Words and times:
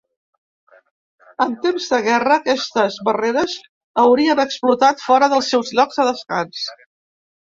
En 1.43 1.51
temps 1.65 1.89
de 1.91 1.99
guerra, 2.05 2.37
aquestes 2.43 2.97
barreres 3.09 3.53
haurien 4.05 4.41
explotat 4.45 5.05
fora 5.09 5.31
dels 5.35 5.51
seus 5.55 5.71
llocs 5.81 6.01
de 6.01 6.07
descans. 6.09 6.65